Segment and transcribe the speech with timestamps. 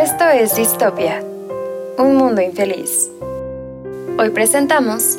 [0.00, 1.24] Esto es Distopia,
[1.98, 3.10] un mundo infeliz.
[4.16, 5.18] Hoy presentamos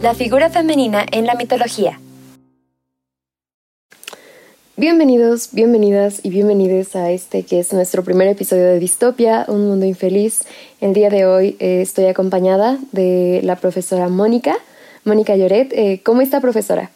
[0.00, 1.98] la figura femenina en la mitología.
[4.76, 9.84] Bienvenidos, bienvenidas y bienvenidos a este que es nuestro primer episodio de Distopia, un mundo
[9.84, 10.44] infeliz.
[10.80, 14.54] El día de hoy eh, estoy acompañada de la profesora Mónica,
[15.04, 15.72] Mónica Lloret.
[15.72, 16.90] Eh, ¿Cómo está, profesora?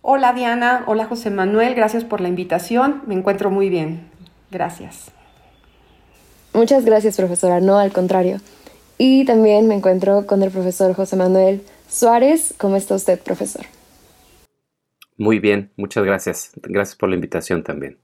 [0.00, 3.02] Hola Diana, hola José Manuel, gracias por la invitación.
[3.06, 4.08] Me encuentro muy bien.
[4.50, 5.12] Gracias.
[6.52, 7.60] Muchas gracias, profesora.
[7.60, 8.40] No, al contrario.
[8.98, 12.54] Y también me encuentro con el profesor José Manuel Suárez.
[12.58, 13.64] ¿Cómo está usted, profesor?
[15.16, 16.50] Muy bien, muchas gracias.
[16.62, 17.98] Gracias por la invitación también.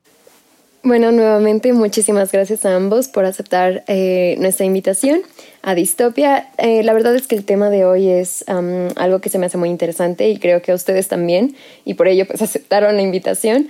[0.82, 5.22] Bueno, nuevamente muchísimas gracias a ambos por aceptar eh, nuestra invitación
[5.62, 6.48] a Distopia.
[6.58, 9.58] Eh, la verdad es que el tema de hoy es algo que se me hace
[9.58, 13.68] muy interesante y creo que a ustedes también, y por ello pues aceptaron la invitación.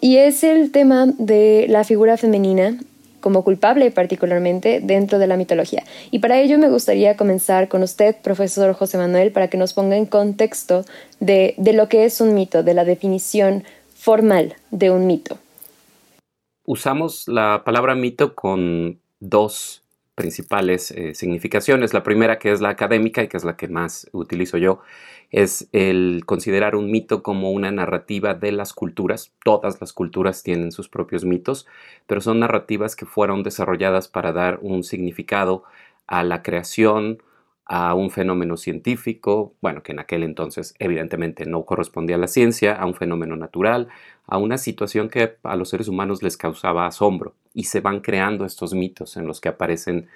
[0.00, 2.78] y es el tema de la figura femenina
[3.24, 5.82] como culpable particularmente dentro de la mitología.
[6.10, 9.96] Y para ello me gustaría comenzar con usted, profesor José Manuel, para que nos ponga
[9.96, 10.84] en contexto
[11.20, 13.64] de, de lo que es un mito, de la definición
[13.96, 15.38] formal de un mito.
[16.66, 19.82] Usamos la palabra mito con dos
[20.14, 21.94] principales eh, significaciones.
[21.94, 24.80] La primera, que es la académica y que es la que más utilizo yo,
[25.34, 29.32] es el considerar un mito como una narrativa de las culturas.
[29.44, 31.66] Todas las culturas tienen sus propios mitos,
[32.06, 35.64] pero son narrativas que fueron desarrolladas para dar un significado
[36.06, 37.20] a la creación,
[37.66, 42.76] a un fenómeno científico, bueno, que en aquel entonces evidentemente no correspondía a la ciencia,
[42.76, 43.88] a un fenómeno natural,
[44.28, 47.34] a una situación que a los seres humanos les causaba asombro.
[47.54, 50.06] Y se van creando estos mitos en los que aparecen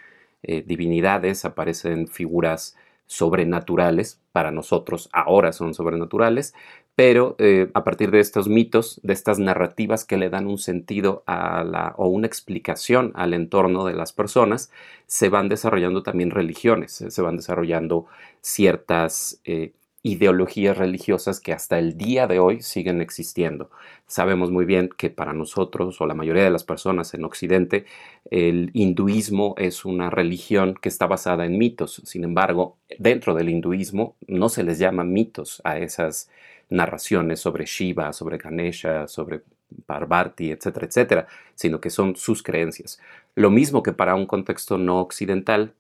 [0.44, 2.77] eh, divinidades, aparecen figuras
[3.08, 6.54] sobrenaturales, para nosotros ahora son sobrenaturales,
[6.94, 11.24] pero eh, a partir de estos mitos, de estas narrativas que le dan un sentido
[11.26, 14.70] a la, o una explicación al entorno de las personas,
[15.06, 18.06] se van desarrollando también religiones, se van desarrollando
[18.40, 19.72] ciertas eh,
[20.08, 23.70] ideologías religiosas que hasta el día de hoy siguen existiendo.
[24.06, 27.84] Sabemos muy bien que para nosotros o la mayoría de las personas en Occidente
[28.30, 32.02] el hinduismo es una religión que está basada en mitos.
[32.04, 36.30] Sin embargo, dentro del hinduismo no se les llama mitos a esas
[36.70, 39.42] narraciones sobre Shiva, sobre Ganesha, sobre
[39.84, 42.98] Parvati, etcétera, etcétera, sino que son sus creencias.
[43.34, 45.74] Lo mismo que para un contexto no occidental,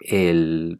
[0.00, 0.78] el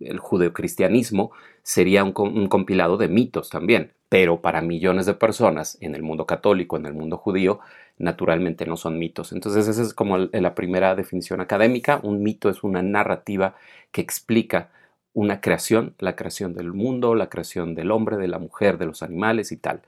[0.00, 1.30] el judeocristianismo
[1.62, 2.12] sería un,
[2.48, 6.94] compilado de mitos también, pero para millones de personas en el mundo católico, en el
[6.94, 7.60] mundo judío,
[7.98, 9.32] naturalmente no son mitos.
[9.32, 12.00] Entonces esa es como la primera definición académica.
[12.02, 13.56] Un mito es una narrativa
[13.92, 14.70] que explica
[15.12, 19.02] una creación, la creación del mundo, la creación del hombre, de la mujer, de los
[19.02, 19.82] animales y tal.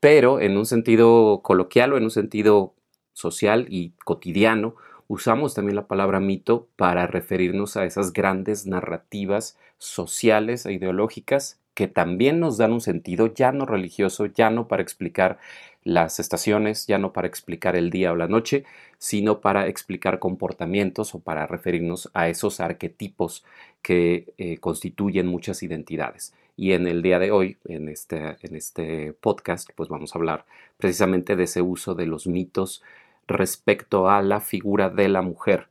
[0.00, 2.74] Pero en un sentido coloquial o en un sentido
[3.12, 4.74] social y cotidiano,
[5.14, 11.88] usamos también la palabra mito para referirnos a esas grandes narrativas sociales e ideológicas que
[11.88, 15.38] también nos dan un sentido ya no religioso, ya no para explicar
[15.82, 18.64] las estaciones, ya no para explicar el día o la noche,
[18.98, 23.44] sino para explicar comportamientos o para referirnos a esos arquetipos
[23.82, 26.32] que eh, constituyen muchas identidades.
[26.56, 30.46] Y en el día de hoy, en este, en este podcast, pues vamos a hablar
[30.78, 32.82] precisamente de ese uso de los mitos
[33.26, 35.68] respecto a la figura de la mujer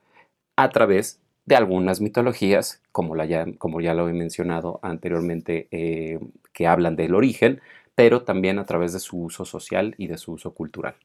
[0.55, 6.19] a través de algunas mitologías, como, ya, como ya lo he mencionado anteriormente, eh,
[6.53, 7.61] que hablan del origen,
[7.95, 10.95] pero también a través de su uso social y de su uso cultural.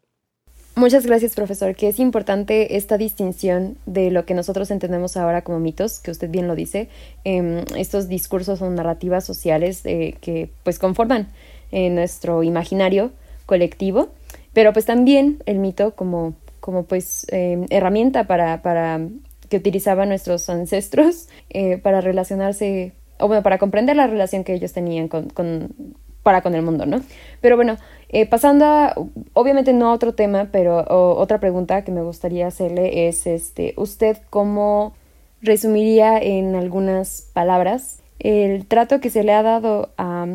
[0.79, 5.59] Muchas gracias, profesor, que es importante esta distinción de lo que nosotros entendemos ahora como
[5.59, 6.89] mitos, que usted bien lo dice,
[7.25, 11.27] em, estos discursos o narrativas sociales eh, que pues conforman
[11.73, 13.11] eh, nuestro imaginario
[13.45, 14.11] colectivo
[14.53, 19.01] pero pues también el mito como, como pues em, herramienta para, para
[19.49, 24.73] que utilizaban nuestros ancestros eh, para relacionarse, o bueno, para comprender la relación que ellos
[24.73, 25.75] tenían con, con
[26.23, 27.01] para con el mundo, ¿no?
[27.41, 27.79] Pero bueno,
[28.11, 28.95] eh, pasando a,
[29.33, 30.85] obviamente no a otro tema, pero
[31.17, 34.93] otra pregunta que me gustaría hacerle es, este, ¿usted cómo
[35.41, 40.27] resumiría en algunas palabras el trato que se le ha dado a,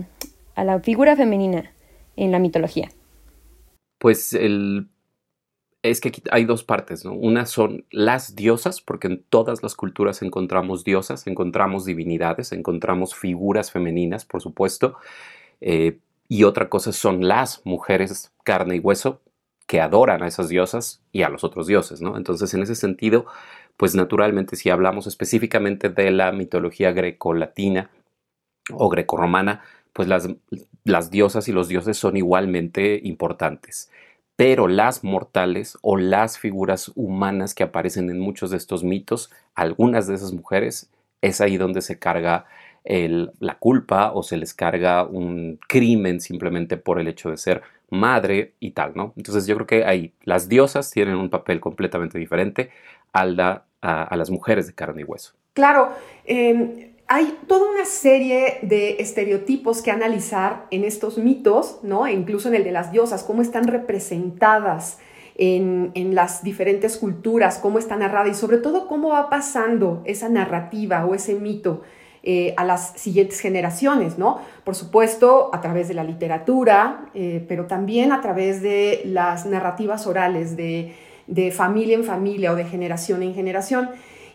[0.56, 1.71] a la figura femenina
[2.16, 2.89] en la mitología?
[4.03, 4.89] Pues el,
[5.81, 7.13] es que hay dos partes, ¿no?
[7.13, 13.71] Una son las diosas, porque en todas las culturas encontramos diosas, encontramos divinidades, encontramos figuras
[13.71, 14.97] femeninas, por supuesto,
[15.61, 19.21] eh, y otra cosa son las mujeres carne y hueso
[19.67, 22.17] que adoran a esas diosas y a los otros dioses, ¿no?
[22.17, 23.25] Entonces, en ese sentido,
[23.77, 27.89] pues naturalmente si hablamos específicamente de la mitología greco-latina
[28.69, 29.63] o greco-romana,
[29.94, 30.27] pues las,
[30.83, 33.89] las diosas y los dioses son igualmente importantes.
[34.35, 40.07] pero las mortales o las figuras humanas que aparecen en muchos de estos mitos, algunas
[40.07, 40.89] de esas mujeres,
[41.21, 42.45] es ahí donde se carga
[42.83, 48.53] la culpa o se les carga un crimen simplemente por el hecho de ser madre
[48.59, 49.13] y tal, ¿no?
[49.15, 52.71] Entonces yo creo que ahí las diosas tienen un papel completamente diferente
[53.13, 55.33] a, las mujeres de carne y hueso.
[55.53, 55.94] Claro,
[56.25, 62.07] em, hay toda una serie de estereotipos que analizar en estos mitos, ¿no?
[62.07, 64.98] E incluso en el de las diosas, cómo están representadas
[65.36, 71.06] en, las diferentes culturas, cómo está narrada y sobre todo cómo va pasando esa narrativa
[71.06, 71.83] o ese mito
[72.24, 74.39] eh, a las siguientes generaciones, ¿no?
[74.63, 80.07] Por supuesto, a través de la literatura, eh, pero también a través de las narrativas
[80.07, 80.95] orales, de,
[81.51, 83.92] familia en familia o de generación en generación.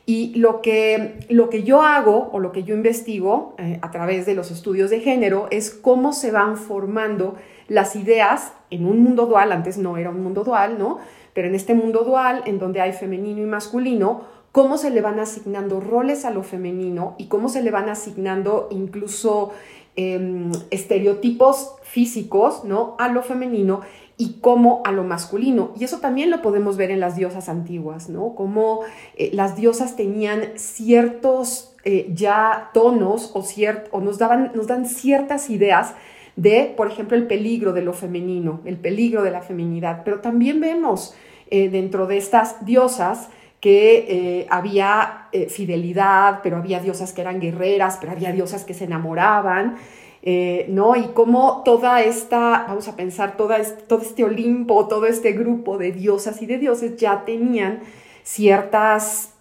[0.08, 4.24] Y lo que, lo que yo hago o lo que yo investigo eh, a través
[4.24, 7.34] de los estudios de género es cómo se van formando
[7.68, 10.96] las ideas en un mundo dual, antes no era un mundo dual, ¿no?
[11.34, 15.20] Pero en este mundo dual, en donde hay femenino y masculino, cómo se le van
[15.20, 19.50] asignando roles a lo femenino y cómo se le van asignando incluso
[19.94, 22.96] em, estereotipos físicos ¿no?
[22.98, 23.82] a lo femenino
[24.20, 25.72] y cómo a lo masculino.
[25.78, 28.34] Y eso también lo podemos ver en las diosas antiguas, ¿no?
[28.34, 28.80] Cómo
[29.16, 33.44] eh, las diosas tenían ciertos eh, ya tonos o,
[33.92, 35.94] o nos, daban, nos dan ciertas ideas
[36.34, 40.02] de, por ejemplo, el peligro de lo femenino, el peligro de la feminidad.
[40.04, 41.14] Pero también vemos
[41.48, 43.28] eh, dentro de estas diosas
[43.60, 49.74] que había fidelidad, pero había diosas que eran guerreras, pero había diosas que se enamoraban,
[50.22, 50.96] eh, ¿no?
[50.96, 55.92] Y cómo toda esta, vamos a pensar, toda todo este Olimpo, todo este grupo de
[55.92, 57.80] diosas y de dioses ya tenían
[58.22, 59.34] ciertas,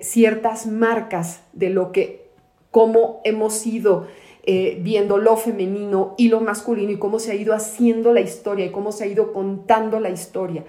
[0.00, 2.26] ciertas marcas de lo que,
[2.72, 4.08] cómo hemos ido
[4.44, 8.70] viendo lo femenino y lo masculino y cómo se ha ido haciendo la historia y
[8.70, 10.64] cómo se ha ido contando la historia.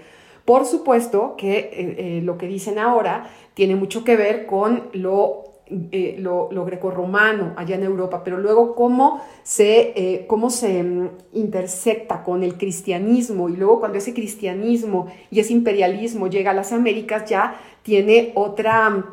[0.46, 5.45] Por supuesto que eh, eh, lo que dicen ahora tiene mucho que ver con lo,
[5.68, 12.44] eh, lo, grecorromano allá en Europa, pero luego cómo se, cómo se mm, intersecta con
[12.44, 17.60] el cristianismo y luego cuando ese cristianismo y ese imperialismo llega a las Américas ya
[17.84, 19.06] tiene otra,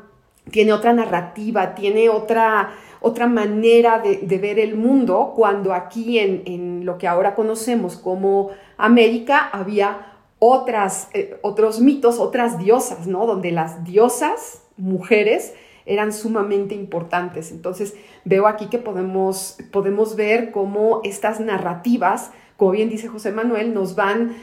[0.51, 2.71] tiene otra narrativa, tiene otra,
[3.01, 8.51] otra manera de, ver el mundo, cuando aquí en, en lo que ahora conocemos como
[8.77, 10.13] América había
[10.45, 13.27] otras, eh, otros mitos, otras diosas, ¿no?
[13.27, 15.55] Donde las diosas, mujeres,
[15.87, 17.51] eran sumamente importantes.
[17.51, 17.95] Entonces,
[18.25, 23.95] veo aquí que podemos, podemos ver cómo estas narrativas, como bien dice José Manuel, nos
[23.95, 24.37] van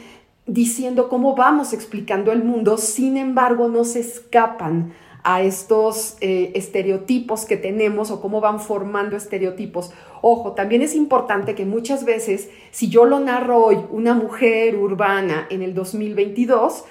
[0.46, 4.92] diciendo cómo vamos explicando el mundo, sin embargo, no se escapan
[5.22, 9.92] a estos eh, estereotipos que tenemos o cómo van formando estereotipos.
[10.22, 15.46] Ojo, también es importante que muchas veces, si yo lo narro hoy, una mujer urbana
[15.50, 16.84] en el 2022,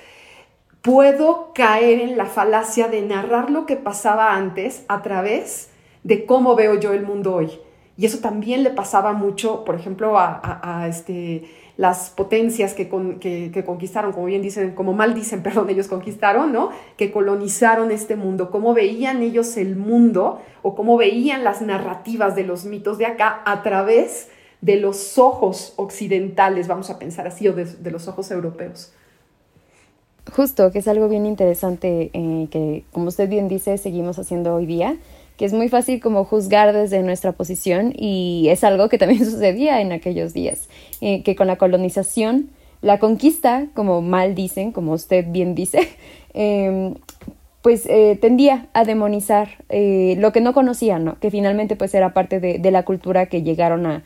[0.81, 5.69] puedo caer en la falacia de narrar lo que pasaba antes a través
[6.03, 7.59] de cómo veo yo el mundo hoy.
[7.97, 11.43] Y eso también le pasaba mucho, por ejemplo, a, este,
[11.75, 16.69] las potencias que, que, conquistaron, como bien dicen, como mal dicen, perdón, ellos conquistaron, ¿no?
[16.95, 22.45] Que colonizaron este mundo, cómo veían ellos el mundo o cómo veían las narrativas de
[22.45, 24.29] los mitos de acá a través
[24.61, 28.93] de los ojos occidentales, vamos a pensar así, o de, los ojos europeos.
[30.35, 34.65] Justo, que es algo bien interesante eh, que, como usted bien dice, seguimos haciendo hoy
[34.65, 34.97] día
[35.39, 39.79] que es muy fácil como juzgar desde nuestra posición y es algo que también sucedía
[39.79, 40.67] en aquellos días,
[40.99, 42.49] eh, que con la colonización,
[42.81, 45.87] la conquista, como mal dicen, como usted bien dice,
[46.33, 46.95] em,
[47.61, 51.17] pues eh, tendía a demonizar eh, lo que no conocían, ¿no?
[51.19, 54.03] que finalmente pues era parte de, la cultura que llegaron a,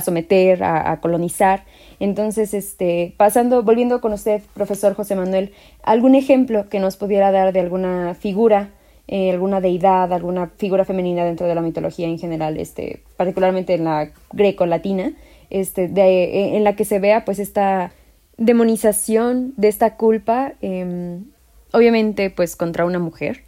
[0.00, 1.64] someter, a, a, colonizar.
[1.98, 7.52] Entonces, este, pasando, volviendo con usted, profesor José Manuel, algún ejemplo que nos pudiera dar
[7.52, 8.70] de alguna figura
[9.12, 13.82] eh, alguna deidad, alguna figura femenina dentro de la mitología en general, este, particularmente en
[13.82, 15.14] la greco-latina,
[15.50, 17.92] este, eh, en la que se vea pues esta
[18.36, 21.24] demonización de esta culpa, em,
[21.72, 23.42] obviamente pues contra una mujer.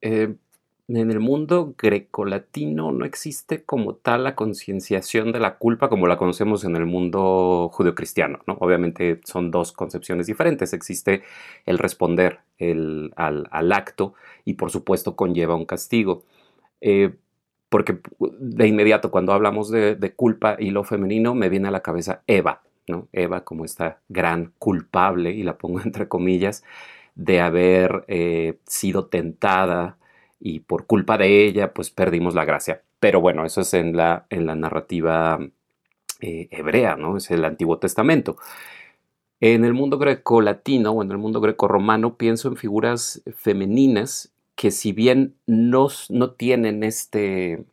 [0.00, 0.36] Eh,
[0.88, 6.18] en el mundo grecolatino no existe como tal la concienciación de la culpa como la
[6.18, 8.40] conocemos en el mundo judeocristiano.
[8.46, 8.54] ¿no?
[8.60, 10.72] Obviamente son dos concepciones diferentes.
[10.72, 11.22] Existe
[11.66, 12.40] el responder
[13.16, 16.24] al, acto y por supuesto conlleva un castigo.
[16.80, 17.14] Eh,
[17.68, 22.22] porque de inmediato cuando hablamos de, culpa y lo femenino me viene a la cabeza
[22.26, 23.08] Eva, ¿no?
[23.12, 26.64] Eva como esta gran culpable, y la pongo entre comillas,
[27.14, 29.96] de haber eh, sido tentada
[30.44, 32.82] y por culpa de ella pues perdimos la gracia.
[32.98, 35.38] Pero bueno, eso es en la, en la narrativa
[36.20, 37.16] eh, hebrea, ¿no?
[37.16, 38.36] Es el Antiguo Testamento.
[39.40, 44.92] En el mundo greco-latino o en el mundo greco-romano pienso en figuras femeninas que si
[44.92, 47.64] bien no, no tienen este,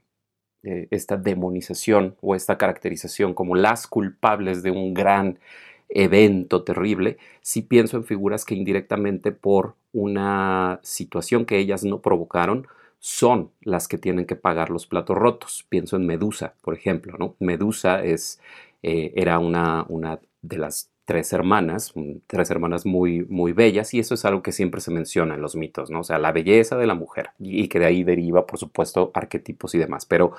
[0.64, 5.40] eh, esta demonización o esta caracterización como las culpables de un gran
[5.89, 12.67] evento terrible, sí pienso en figuras que indirectamente por una situación que ellas no provocaron,
[13.00, 15.65] son las que tienen que pagar los platos rotos.
[15.69, 17.36] Pienso en Medusa, por ejemplo, ¿no?
[17.39, 18.41] Medusa es,
[18.84, 21.91] eh, era una, una de las tres hermanas,
[22.27, 25.55] tres hermanas muy, muy bellas, y eso es algo que siempre se menciona en los
[25.55, 26.01] mitos, ¿no?
[26.01, 29.74] O sea, la belleza de la mujer, y, que de ahí deriva, por supuesto, arquetipos
[29.74, 30.34] y demás, pero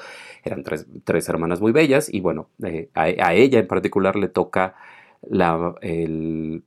[0.45, 4.76] eran tres, hermanas muy bellas, y bueno, eh, a, ella en particular le toca
[5.23, 6.65] el,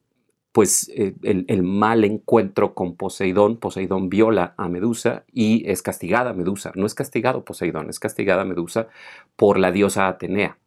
[0.52, 6.72] pues eh, el, mal encuentro con Poseidón, Poseidón viola a Medusa y es castigada Medusa,
[6.76, 8.88] no es castigado Poseidón, es castigada Medusa
[9.36, 10.58] por la diosa Atenea.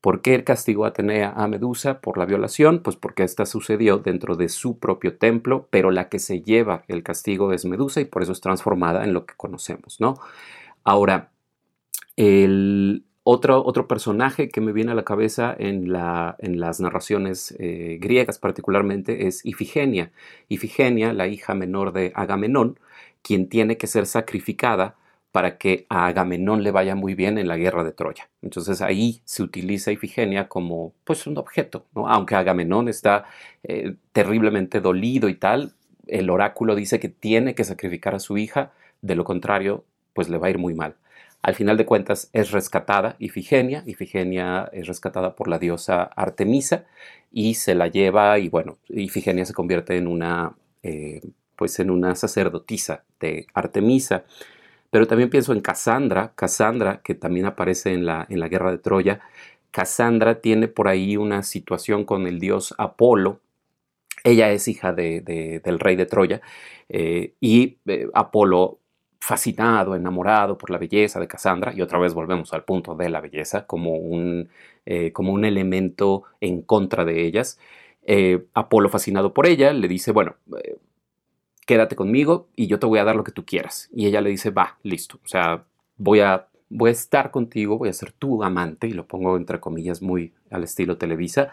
[0.00, 2.80] ¿Por qué castigó Atenea a Medusa por la violación?
[2.84, 7.02] Pues porque esta sucedió dentro de su propio templo, pero la que se lleva el
[7.02, 10.20] castigo es Medusa y por eso es transformada en lo que conocemos, ¿no?
[10.84, 11.32] Ahora,
[12.14, 17.54] el otro, otro personaje que me viene a la cabeza en, la, en las narraciones
[17.58, 20.12] eh, griegas particularmente es Ifigenia.
[20.48, 22.78] Ifigenia, la hija menor de Agamenón,
[23.20, 24.96] quien tiene que ser sacrificada
[25.30, 28.30] para que a Agamenón le vaya muy bien en la guerra de Troya.
[28.40, 32.08] Entonces ahí se utiliza Ifigenia como pues un objeto, ¿no?
[32.08, 33.26] aunque Agamenón está
[33.62, 35.74] eh, terriblemente dolido y tal,
[36.06, 40.38] el oráculo dice que tiene que sacrificar a su hija, de lo contrario pues le
[40.38, 40.96] va a ir muy mal.
[41.42, 46.84] Al final de cuentas es rescatada Ifigenia, Ifigenia es rescatada por la diosa Artemisa
[47.30, 51.22] y se la lleva y bueno, Ifigenia se convierte en una eh,
[51.56, 54.24] pues en una sacerdotisa de Artemisa
[54.90, 58.78] pero también pienso en Cassandra, Cassandra, que también aparece en la, en la guerra de
[58.78, 59.20] Troya.
[59.70, 63.40] Cassandra tiene por ahí una situación con el dios Apolo.
[64.24, 65.20] Ella es hija de,
[65.62, 66.40] del rey de Troya
[66.88, 68.78] eh, y eh, Apolo
[69.20, 73.20] fascinado, enamorado por la belleza de Cassandra, y otra vez volvemos al punto de la
[73.20, 74.48] belleza como un,
[74.86, 77.58] eh, como un elemento en contra de ellas.
[78.54, 80.36] Apolo, fascinado por ella, le dice, bueno,
[81.68, 83.90] quédate conmigo y yo te voy a dar lo que tú quieras.
[83.92, 85.20] Y ella le dice, va, listo.
[85.22, 85.64] O sea,
[85.98, 89.60] voy a, voy a estar contigo, voy a ser tu amante, y lo pongo entre
[89.60, 91.52] comillas muy al estilo Televisa,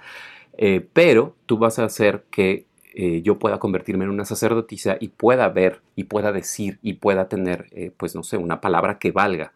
[0.57, 2.65] eh, pero tú vas a hacer que
[2.97, 7.27] eh, yo pueda convertirme en una sacerdotisa y pueda ver y pueda decir y pueda
[7.27, 9.53] tener, eh, pues no sé, una palabra que valga.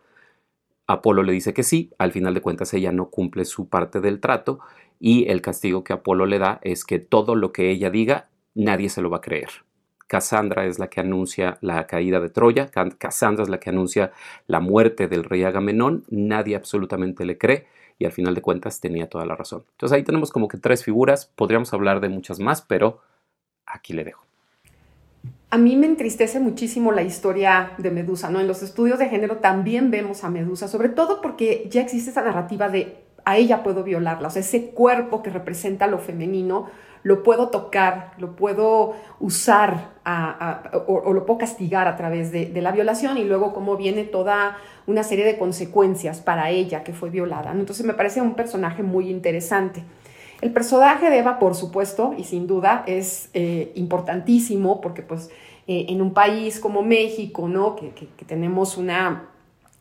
[0.88, 4.20] Apolo le dice que sí, al final de cuentas ella no cumple su parte del
[4.20, 4.60] trato
[5.00, 8.90] y el castigo que Apolo le da es que todo lo que ella diga nadie
[8.90, 9.50] se lo va a creer.
[10.08, 14.12] Cassandra es la que anuncia la caída de Troya, Cassandra es la que anuncia
[14.48, 17.68] la muerte del rey Agamenón, nadie absolutamente le cree
[18.00, 19.64] y al final de cuentas tenía toda la razón.
[19.72, 23.02] Entonces ahí tenemos como que tres figuras, podríamos hablar de muchas más, pero
[23.70, 24.26] aquí le dejo.
[25.52, 28.40] A mí me entristece muchísimo la historia de Medusa, ¿no?
[28.40, 32.22] En los estudios de género también vemos a Medusa, sobre todo porque ya existe esa
[32.22, 36.68] narrativa de a ella puedo violarla, o sea, ese cuerpo que representa lo femenino
[37.04, 39.92] lo puedo tocar, lo puedo usar
[40.88, 45.04] o, lo puedo castigar a través de, la violación y luego cómo viene toda una
[45.04, 47.52] serie de consecuencias para ella que fue violada.
[47.52, 49.84] Entonces me parece un personaje muy interesante.
[50.42, 55.30] El personaje de Eva, por supuesto, y sin duda, es eh, importantísimo porque pues
[55.68, 57.76] eh, en un país como México, ¿no?
[57.76, 59.30] que tenemos una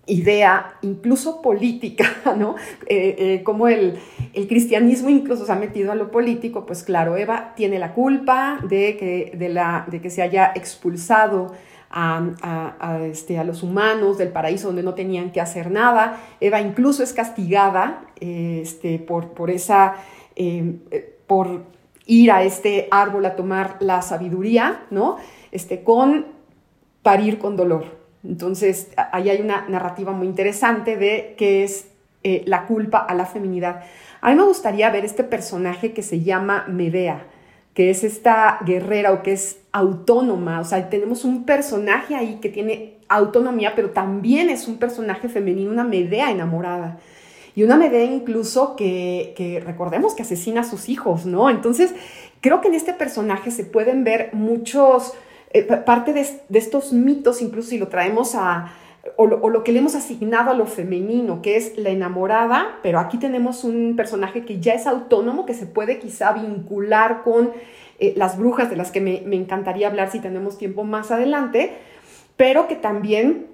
[0.06, 2.56] idea, incluso política, ¿no?
[2.86, 3.98] Eh, como el,
[4.48, 8.96] cristianismo incluso se ha metido a lo político, pues claro, Eva tiene la culpa de
[8.96, 11.54] que, se haya expulsado
[11.90, 16.20] a, este, a, los humanos del paraíso donde no tenían que hacer nada.
[16.40, 19.94] Eva incluso es castigada este, por esa...
[20.40, 21.64] Eh, por
[22.07, 25.16] ir a este árbol a tomar la sabiduría, ¿no?
[25.52, 26.26] Este, con
[27.02, 27.99] parir con dolor.
[28.25, 31.88] Entonces, ahí hay una narrativa muy interesante de qué es
[32.25, 33.83] eh, la culpa a la feminidad.
[34.21, 37.26] A mí me gustaría ver este personaje que se llama Medea,
[37.75, 40.61] que es esta guerrera o que es autónoma.
[40.61, 45.71] O sea, tenemos un personaje ahí que tiene autonomía, pero también es un personaje femenino,
[45.71, 46.99] una Medea enamorada.
[47.58, 51.50] Y una Medea incluso que, recordemos que asesina a sus hijos, ¿no?
[51.50, 51.92] Entonces,
[52.40, 55.14] creo que en este personaje se pueden ver muchos
[55.50, 56.24] eh, parte de,
[56.54, 58.72] estos mitos, incluso si lo traemos a,
[59.16, 63.18] o lo, que le hemos asignado a lo femenino, que es la enamorada, pero aquí
[63.18, 67.50] tenemos un personaje que ya es autónomo, que se puede quizá vincular con
[67.98, 71.72] eh, las brujas, de las que me, encantaría hablar si tenemos tiempo más adelante,
[72.36, 73.46] pero que también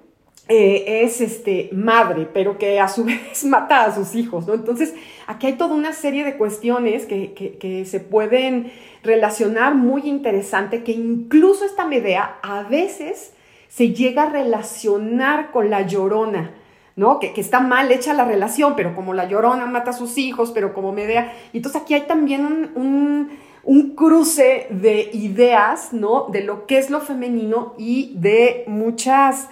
[0.47, 4.53] eh, es este, madre, pero que a su vez mata a sus hijos, ¿no?
[4.53, 4.93] Entonces,
[5.25, 8.71] aquí hay toda una serie de cuestiones que, que, se pueden
[9.03, 13.33] relacionar muy interesante, que incluso esta Medea a veces
[13.69, 16.51] se llega a relacionar con la llorona,
[16.95, 17.19] ¿no?
[17.19, 20.51] Que, que, está mal hecha la relación, pero como la llorona mata a sus hijos,
[20.51, 21.33] pero como Medea.
[21.53, 23.29] Y entonces aquí hay también un, un,
[23.63, 26.27] un, cruce de ideas, ¿no?
[26.31, 29.49] De lo que es lo femenino y de muchas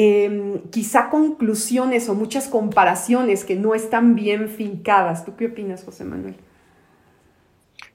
[0.00, 5.24] Em, quizá conclusiones o muchas comparaciones que no están bien fincadas.
[5.24, 6.36] ¿Tú qué opinas, José Manuel?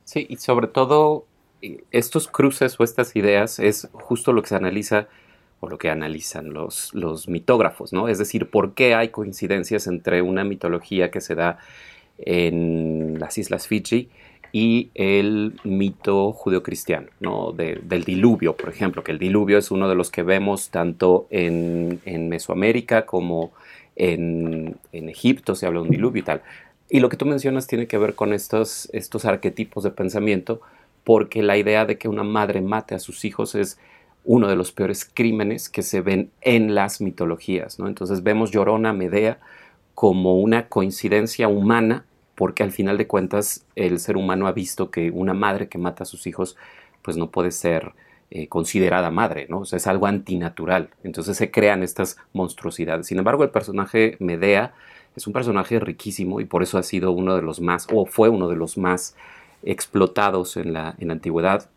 [0.03, 1.25] Sí, y sobre todo
[1.62, 5.07] eh, estos cruces o estas ideas es justo lo que se analiza
[5.62, 8.10] o lo que analizan los, los mitógrafos, ¿no?
[8.10, 11.57] Es decir, ¿por qué hay coincidencias entre una mitología que se da
[12.17, 14.10] en las Islas Fiji
[14.55, 17.53] y el mito judeocristiano, ¿no?
[17.53, 22.00] del diluvio, por ejemplo, que el diluvio es uno de los que vemos tanto en,
[22.29, 23.51] Mesoamérica como
[23.95, 26.43] en, Egipto, se habla de un diluvio y tal.
[26.88, 30.62] Y lo que tú mencionas tiene que ver con estos, estos arquetipos de pensamiento,
[31.03, 33.79] porque la idea de que una madre mate a sus hijos es
[34.24, 37.88] uno de los peores crímenes que se ven en las mitologías, ¿no?
[37.88, 39.39] Entonces vemos Llorona, Medea,
[39.95, 42.05] como una coincidencia humana
[42.36, 46.04] porque al final de cuentas el ser humano ha visto que una madre que mata
[46.04, 46.58] a sus hijos
[47.02, 47.94] pues no puede ser
[48.36, 49.60] eh, considerada madre, ¿no?
[49.60, 50.90] O sea, es algo antinatural.
[51.04, 53.06] Entonces se crean estas monstruosidades.
[53.06, 54.74] Sin embargo, el personaje Medea
[55.16, 58.30] es un personaje riquísimo y por eso ha sido uno de los más, o fue
[58.30, 59.16] uno de los más
[59.62, 61.70] explotados en la, en la antigüedad.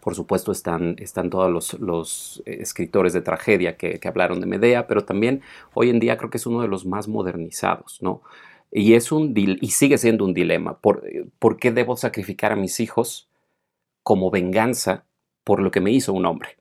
[0.00, 5.04] Por supuesto están, están todos los, escritores de tragedia que, que, hablaron de Medea, pero
[5.04, 5.42] también
[5.74, 8.22] hoy en día creo que es uno de los más modernizados, ¿no?
[8.70, 10.80] Y, es un, y sigue siendo un dilema.
[10.80, 11.04] ¿Por,
[11.38, 13.28] ¿Por qué debo sacrificar a mis hijos
[14.02, 15.06] como venganza
[15.44, 16.58] por lo que me hizo un hombre?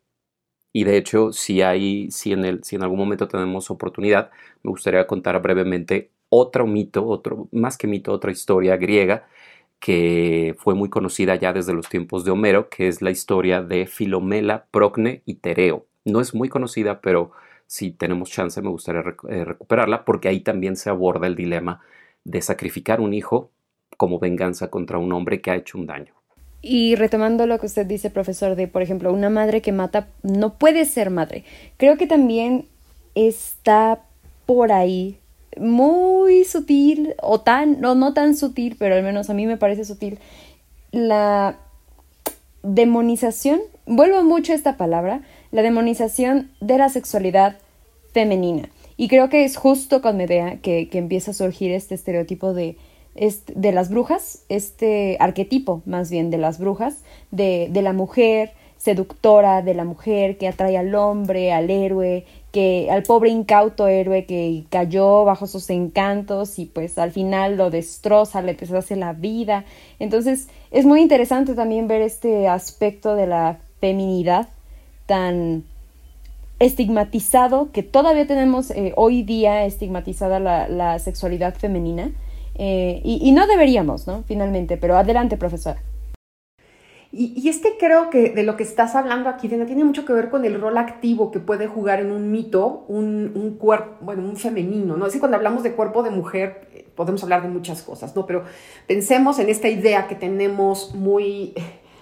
[0.72, 4.32] Y de hecho, si, hay, si, en, el, si en algún momento tenemos oportunidad,
[4.64, 9.28] me gustaría contar brevemente otro mito, otro, más que mito, otra historia griega
[9.80, 13.88] que fue muy conocida ya desde los tiempos de Homero, que es la historia de
[13.88, 15.86] Filomela, Procne y Tereo.
[16.06, 17.32] No es muy conocida, pero
[17.68, 21.82] si tenemos chance me gustaría eh, recuperarla, porque ahí también se aborda el dilema
[22.26, 23.52] de sacrificar un hijo
[23.98, 26.14] como venganza contra un hombre que ha hecho un daño.
[26.62, 30.58] Y retomando lo que usted dice, profesor, de, por ejemplo, una madre que mata no
[30.58, 31.44] puede ser madre.
[31.78, 32.66] Creo que también
[33.14, 34.02] está
[34.46, 35.20] por ahí
[35.58, 39.86] muy sutil, o tan, no, no tan sutil, pero al menos a mí me parece
[39.86, 40.20] sutil,
[40.92, 41.58] la
[42.64, 47.58] demonización, vuelvo mucho a esta palabra, la demonización de la sexualidad
[48.12, 48.70] femenina.
[48.98, 52.78] Y creo que es justo con Medea que, que empieza a surgir este estereotipo de,
[53.16, 59.62] de las brujas, este arquetipo más bien de las brujas, de, de la mujer seductora,
[59.62, 64.64] de la mujer que atrae al hombre, al héroe, que al pobre incauto héroe que
[64.70, 69.66] cayó bajo sus encantos y pues al final lo destroza, le deshace la vida.
[70.00, 74.50] Entonces es muy interesante también ver este aspecto de la feminidad
[75.06, 75.64] tan
[76.60, 82.12] estigmatizado, que todavía tenemos eh, hoy día estigmatizada la, sexualidad femenina,
[82.58, 84.24] eh, y, no deberíamos, ¿no?
[84.26, 85.82] Finalmente, pero adelante, profesora.
[87.12, 90.30] Y, es que creo que de lo que estás hablando aquí, tiene mucho que ver
[90.30, 94.38] con el rol activo que puede jugar en un mito un, un cuerpo, bueno, un
[94.38, 95.06] femenino, ¿no?
[95.06, 98.26] Es decir, cuando hablamos de cuerpo de mujer, eh, podemos hablar de muchas cosas, ¿no?
[98.26, 98.44] Pero
[98.88, 101.54] pensemos en esta idea que tenemos muy,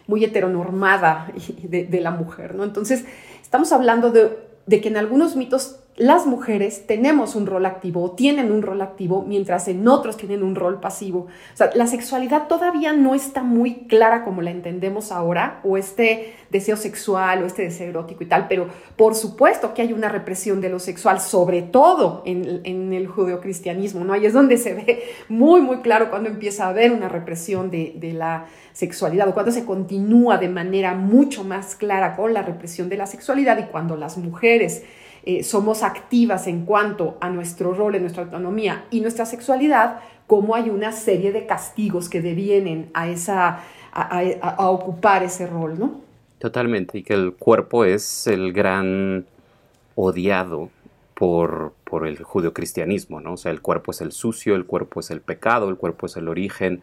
[0.07, 1.31] muy heteronormada
[1.63, 2.63] de la mujer, ¿no?
[2.63, 3.05] Entonces,
[3.53, 8.11] estamos hablando de de que en algunos mitos las mujeres tenemos un rol activo o
[8.11, 11.27] tienen un rol activo, mientras en otros tienen un rol pasivo.
[11.53, 16.33] O sea, la sexualidad todavía no está muy clara como la entendemos ahora, o este
[16.49, 20.61] deseo sexual o este deseo erótico y tal, pero por supuesto que hay una represión
[20.61, 24.13] de lo sexual, sobre todo en, en el judeocristianismo, ¿no?
[24.13, 27.93] Ahí es donde se ve muy, muy claro cuando empieza a haber una represión de,
[27.97, 32.89] de la sexualidad o cuando se continúa de manera mucho más clara con la represión
[32.89, 34.83] de la sexualidad y cuando las mujeres
[35.25, 40.53] eh, somos activas en cuanto a nuestro rol, en nuestra autonomía y nuestra sexualidad, como
[40.53, 43.61] hay una serie de castigos que devienen a, esa,
[43.93, 46.01] a, ocupar ese rol, ¿no?
[46.39, 49.25] Totalmente, y que el cuerpo es el gran
[49.95, 50.69] odiado
[51.13, 53.33] por, por el judeocristianismo, ¿no?
[53.33, 56.17] O sea, el cuerpo es el sucio, el cuerpo es el pecado, el cuerpo es
[56.17, 56.81] el origen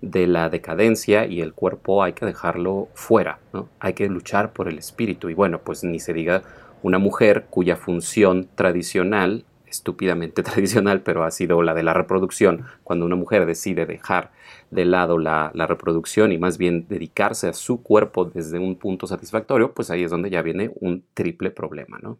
[0.00, 3.68] de la decadencia y el cuerpo hay que dejarlo fuera, ¿no?
[3.80, 6.42] Hay que luchar por el espíritu y bueno, pues ni se diga
[6.82, 13.06] una mujer cuya función tradicional, estúpidamente tradicional, pero ha sido la de la reproducción, cuando
[13.06, 14.30] una mujer decide dejar
[14.70, 19.72] de lado la, reproducción y más bien dedicarse a su cuerpo desde un punto satisfactorio,
[19.72, 22.18] pues ahí es donde ya viene un triple problema, ¿no?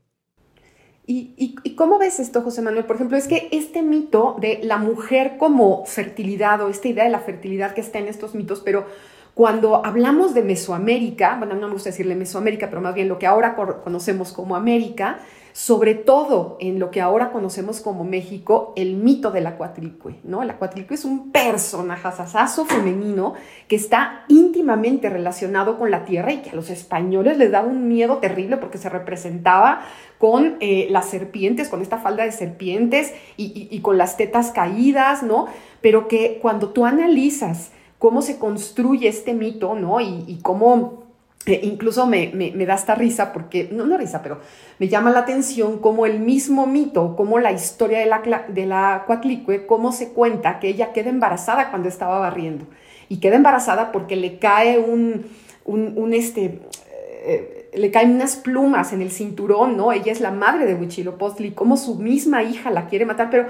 [1.04, 2.84] ¿Y, y, cómo ves esto, José Manuel?
[2.84, 7.10] Por ejemplo, es que este mito de la mujer como fertilidad o esta idea de
[7.10, 8.86] la fertilidad que está en estos mitos, pero
[9.34, 13.26] cuando hablamos de Mesoamérica, bueno, no me gusta decirle Mesoamérica, pero más bien lo que
[13.26, 15.20] ahora conocemos como América,
[15.52, 20.44] sobre todo en lo que ahora conocemos como México, el mito de la cuatlicue, ¿no?
[20.44, 22.08] La cuatlicue es un personaje
[22.66, 23.34] femenino
[23.68, 27.86] que está íntimamente relacionado con la tierra y que a los españoles les daba un
[27.88, 29.82] miedo terrible porque se representaba
[30.18, 35.48] con eh, las serpientes, con esta falda de serpientes y, con las tetas caídas, ¿no?
[35.80, 37.71] Pero que cuando tú analizas
[38.02, 40.00] cómo se construye este mito, ¿no?
[40.00, 41.02] y cómo
[41.44, 42.30] eh, incluso me,
[42.66, 44.38] da esta risa porque, no, no risa, pero
[44.78, 49.04] me llama la atención cómo el mismo mito, como la historia de la, de la
[49.66, 52.66] cómo se cuenta que ella queda embarazada cuando estaba barriendo.
[53.08, 55.26] Y queda embarazada porque le cae un,
[55.64, 56.60] un, este,
[57.24, 59.92] eh, le caen unas plumas en el cinturón, ¿no?
[59.92, 63.46] Ella es la madre de Huichilopochtli, como su misma hija la quiere matar, pero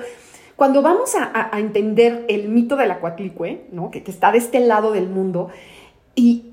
[0.63, 3.01] cuando vamos a, entender el mito de la
[3.73, 3.91] ¿no?
[3.91, 5.49] Que, que está de este lado del mundo,
[6.15, 6.53] y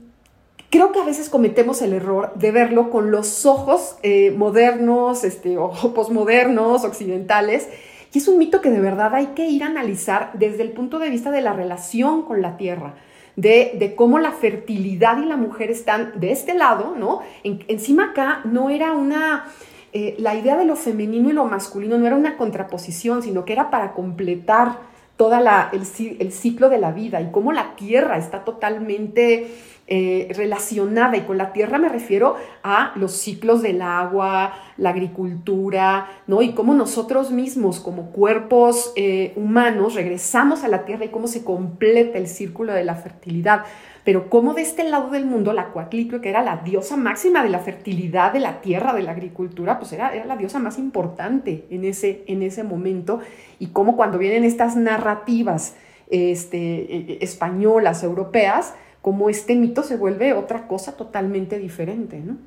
[0.71, 5.59] Creo que a veces cometemos el error de verlo con los ojos eh, modernos este,
[5.59, 7.69] o posmodernos, occidentales,
[8.11, 10.97] y es un mito que de verdad hay que ir a analizar desde el punto
[10.97, 12.95] de vista de la relación con la tierra,
[13.35, 17.21] de, cómo la fertilidad y la mujer están de este lado, ¿no?
[17.43, 19.45] encima acá no era una...
[19.91, 23.53] Eh, la idea de lo femenino y lo masculino no era una contraposición, sino que
[23.53, 24.77] era para completar
[25.17, 25.81] todo el,
[26.19, 29.51] el, ciclo de la vida y cómo la tierra está totalmente
[29.91, 36.07] eh, relacionada y con la tierra me refiero a los ciclos del agua, la agricultura,
[36.27, 36.43] ¿no?
[36.43, 41.43] Y cómo nosotros mismos como cuerpos eh, humanos regresamos a la tierra y cómo se
[41.43, 43.65] completa el círculo de la fertilidad.
[44.03, 47.49] Pero cómo de este lado del mundo la Coatlicue, que era la diosa máxima de
[47.49, 51.65] la fertilidad de la tierra, de la agricultura, pues era, era la diosa más importante
[51.71, 53.21] en ese, en ese momento.
[53.57, 55.75] Y cómo cuando vienen estas narrativas
[56.09, 62.37] este, eh, españolas, europeas, como este mito se vuelve otra cosa totalmente diferente, ¿no?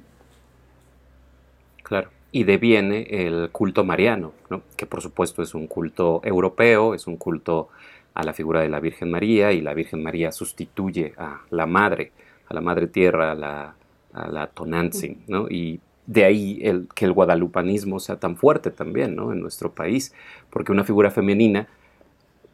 [1.82, 2.10] Claro.
[2.30, 4.62] Y deviene el culto mariano, ¿no?
[4.76, 7.68] que por supuesto es un culto europeo, es un culto
[8.14, 12.12] a la figura de la Virgen María, y la Virgen María sustituye a la Madre,
[12.48, 13.74] a la Madre Tierra, a la,
[14.12, 15.48] a la Tonantzin, ¿no?
[15.48, 19.32] Y de ahí el, que el guadalupanismo sea tan fuerte también ¿no?
[19.32, 20.14] en nuestro país,
[20.50, 21.68] porque una figura femenina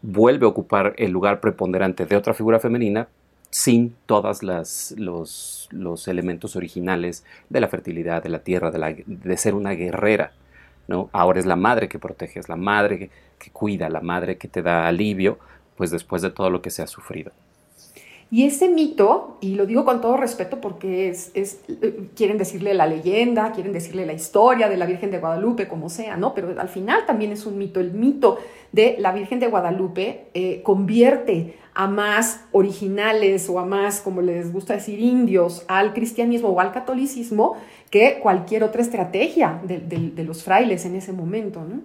[0.02, 3.08] vuelve a ocupar el lugar preponderante de otra figura femenina,
[3.50, 4.94] sin todos los,
[5.70, 10.32] los, elementos originales de la fertilidad, de la tierra, de, de, ser una guerrera.
[10.86, 11.10] ¿no?
[11.12, 14.48] Ahora es la madre que protege, es la madre que, que, cuida, la madre que
[14.48, 15.38] te da alivio,
[15.76, 17.32] pues después de todo lo que se ha sufrido.
[18.30, 22.74] Y ese mito, y lo digo con todo respeto porque es, es, eh, quieren decirle
[22.74, 26.34] la leyenda, quieren decirle la historia de la Virgen de Guadalupe, como sea, ¿no?
[26.34, 27.80] Pero al final también es un mito.
[27.80, 28.38] El mito
[28.70, 34.52] de la Virgen de Guadalupe eh, convierte a más originales o a más, como les
[34.52, 37.56] gusta decir, indios al cristianismo o al catolicismo
[37.88, 41.80] que cualquier otra estrategia de, de los frailes en ese momento, ¿no?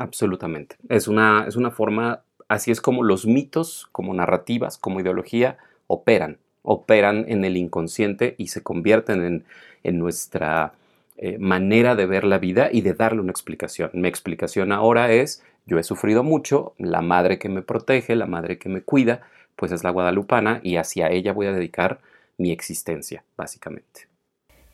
[0.00, 0.76] Absolutamente.
[0.88, 5.58] Es una, es una forma, así es como los mitos, como narrativas, como ideología,
[5.90, 9.44] operan, operan en el inconsciente y se convierten
[9.82, 10.74] en, nuestra
[11.16, 13.90] eh, manera de ver la vida y de darle una explicación.
[13.94, 18.58] Mi explicación ahora es, yo he sufrido mucho, la madre que me protege, la madre
[18.58, 19.22] que me cuida,
[19.56, 21.98] pues es la guadalupana y hacia ella voy a dedicar
[22.38, 24.09] mi existencia, básicamente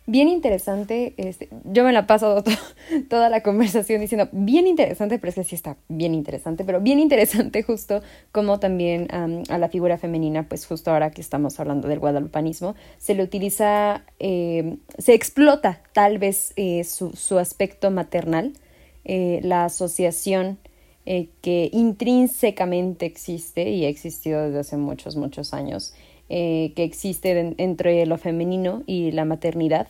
[0.06, 1.14] bien interesante.
[1.16, 2.42] Este, yo me la he pasado
[3.10, 6.98] toda la conversación diciendo bien interesante, pero es que sí está bien interesante, pero bien
[7.00, 8.00] interesante justo
[8.32, 13.14] como también a la figura femenina, pues justo ahora que estamos hablando del guadalupanismo, se
[13.14, 18.52] le utiliza, eh, se explota tal vez eh, su, su, aspecto maternal,
[19.04, 20.58] eh, la asociación
[21.40, 25.94] que intrínsecamente existe y ha existido desde hace muchos, muchos años.
[26.28, 29.86] que existe entre lo femenino y la maternidad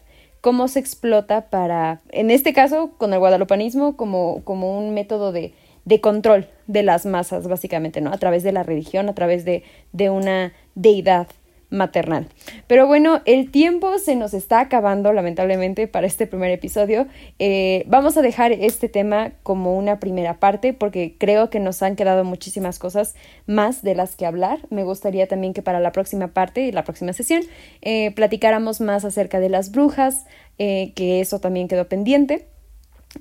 [0.46, 5.54] cómo se explota para, en este caso, con el guadalupanismo, como, como un método de,
[5.84, 8.12] de control de las masas, básicamente, ¿no?
[8.12, 11.26] A través de la religión, a través de, de una deidad
[11.70, 12.28] maternal.
[12.66, 17.06] Pero bueno, el tiempo se nos está acabando lamentablemente para este primer episodio.
[17.38, 21.96] Eh, vamos a dejar este tema como una primera parte porque creo que nos han
[21.96, 23.14] quedado muchísimas cosas
[23.46, 24.60] más de las que hablar.
[24.70, 27.42] Me gustaría también que para la próxima parte y la próxima sesión
[27.82, 30.26] eh, platicáramos más acerca de las brujas,
[30.58, 32.46] eh, que eso también quedó pendiente,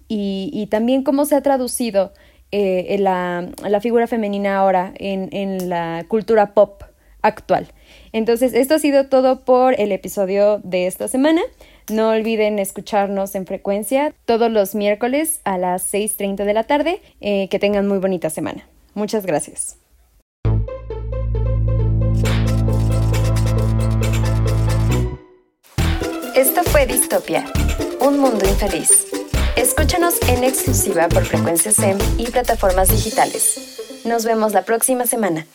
[0.09, 2.11] y, también cómo se ha traducido
[2.51, 3.49] la,
[3.81, 6.83] figura femenina ahora en, en la cultura pop
[7.25, 7.67] actual.
[8.11, 11.41] Entonces, esto ha sido todo por el episodio de esta semana.
[11.89, 17.01] No olviden escucharnos en frecuencia todos los miércoles a las 6.30 de la tarde.
[17.21, 18.67] Eh, que tengan muy bonita semana.
[18.93, 19.77] Muchas gracias.
[26.35, 27.45] Esto fue Distopia,
[28.01, 29.07] un mundo infeliz.
[29.55, 33.79] Escúchanos en exclusiva por Frecuencia SEM y plataformas digitales.
[34.03, 35.45] Nos vemos la próxima semana.